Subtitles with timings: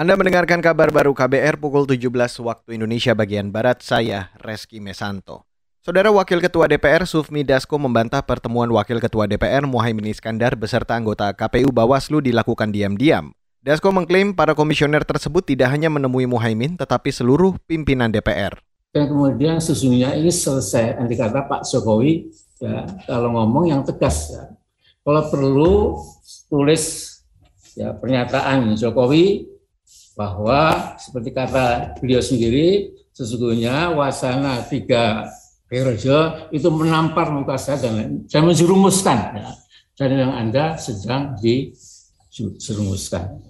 [0.00, 2.08] Anda mendengarkan kabar baru KBR pukul 17
[2.40, 5.44] waktu Indonesia bagian Barat, saya Reski Mesanto.
[5.84, 11.36] Saudara Wakil Ketua DPR Sufmi Dasko membantah pertemuan Wakil Ketua DPR Muhaimin Iskandar beserta anggota
[11.36, 13.36] KPU Bawaslu dilakukan diam-diam.
[13.60, 18.56] Dasko mengklaim para komisioner tersebut tidak hanya menemui Muhaimin tetapi seluruh pimpinan DPR.
[18.96, 24.32] Dan kemudian sesungguhnya ini selesai, nanti kata Pak Jokowi, ya, kalau ngomong yang tegas.
[24.32, 24.48] Ya.
[25.04, 26.00] Kalau perlu
[26.48, 27.20] tulis
[27.76, 29.59] ya pernyataan Jokowi
[30.20, 35.24] bahwa seperti kata beliau sendiri sesungguhnya wacana tiga
[35.64, 39.48] periode itu menampar muka saya dan saya menjerumuskan ya,
[39.96, 43.48] dan yang anda sedang dijerumuskan.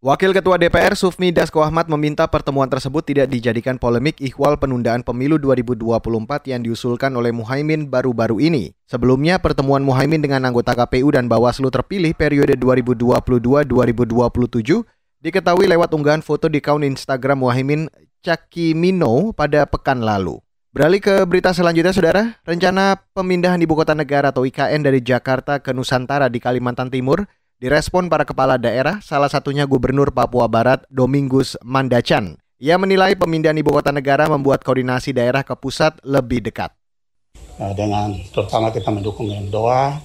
[0.00, 5.36] Wakil Ketua DPR Sufmi Dasko Ahmad meminta pertemuan tersebut tidak dijadikan polemik ikhwal penundaan pemilu
[5.36, 8.72] 2024 yang diusulkan oleh Muhaimin baru-baru ini.
[8.88, 14.88] Sebelumnya, pertemuan Muhaimin dengan anggota KPU dan Bawaslu terpilih periode 2022-2027
[15.20, 20.40] diketahui lewat unggahan foto di kaun Instagram Muhaimin Cakimino pada pekan lalu.
[20.70, 22.38] Beralih ke berita selanjutnya, Saudara.
[22.46, 27.26] Rencana pemindahan ibu kota negara atau IKN dari Jakarta ke Nusantara di Kalimantan Timur
[27.60, 32.40] direspon para kepala daerah, salah satunya Gubernur Papua Barat Domingus Mandacan.
[32.60, 36.72] Ia menilai pemindahan ibu kota negara membuat koordinasi daerah ke pusat lebih dekat.
[37.60, 39.98] Nah, dengan terutama kita mendukung dengan doa,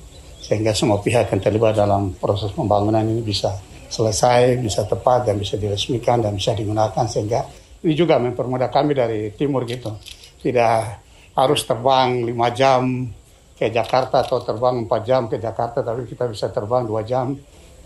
[0.43, 3.55] sehingga semua pihak yang terlibat dalam proses pembangunan ini bisa
[3.89, 7.45] selesai, bisa tepat, dan bisa diresmikan, dan bisa digunakan, sehingga
[7.85, 9.93] ini juga mempermudah kami dari timur gitu.
[10.41, 10.77] Tidak
[11.35, 13.09] harus terbang lima jam
[13.55, 17.31] ke Jakarta atau terbang 4 jam ke Jakarta, tapi kita bisa terbang 2 jam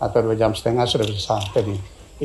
[0.02, 1.74] atau 2 jam setengah sudah bisa sampai di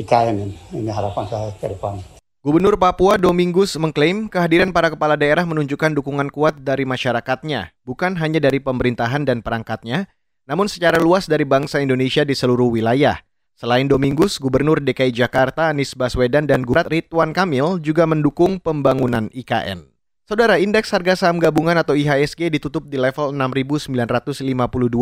[0.02, 0.56] IKN ini.
[0.82, 2.02] Ini harapan saya ke depan.
[2.46, 8.38] Gubernur Papua Domingus mengklaim kehadiran para kepala daerah menunjukkan dukungan kuat dari masyarakatnya, bukan hanya
[8.38, 10.06] dari pemerintahan dan perangkatnya,
[10.46, 13.18] namun secara luas dari bangsa Indonesia di seluruh wilayah.
[13.56, 19.88] Selain Domingus, Gubernur DKI Jakarta Anies Baswedan dan Gubernur Ridwan Kamil juga mendukung pembangunan IKN.
[20.28, 23.96] Saudara, indeks harga saham gabungan atau IHSG ditutup di level 6.952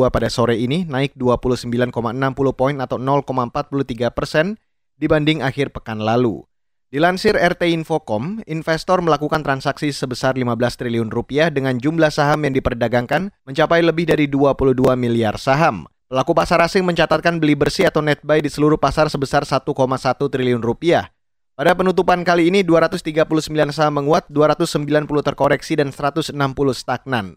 [0.06, 1.90] pada sore ini, naik 29,60
[2.54, 4.54] poin atau 0,43 persen
[5.02, 6.46] dibanding akhir pekan lalu.
[6.94, 13.34] Dilansir RT Infocom, investor melakukan transaksi sebesar 15 triliun rupiah dengan jumlah saham yang diperdagangkan
[13.50, 15.90] mencapai lebih dari 22 miliar saham.
[16.14, 19.66] Pelaku pasar asing mencatatkan beli bersih atau net buy di seluruh pasar sebesar 1,1
[20.30, 21.10] triliun rupiah.
[21.58, 26.38] Pada penutupan kali ini 239 saham menguat, 290 terkoreksi dan 160
[26.70, 27.34] stagnan.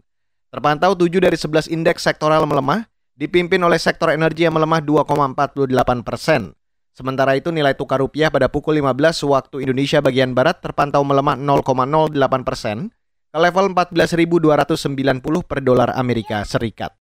[0.54, 2.86] Terpantau 7 dari 11 indeks sektoral melemah,
[3.18, 6.54] dipimpin oleh sektor energi yang melemah 2,48 persen.
[6.94, 12.14] Sementara itu nilai tukar rupiah pada pukul 15 waktu Indonesia bagian Barat terpantau melemah 0,08
[12.46, 12.94] persen
[13.34, 16.94] ke level 14.290 per dolar Amerika Serikat.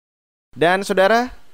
[0.55, 1.43] Dan saudara,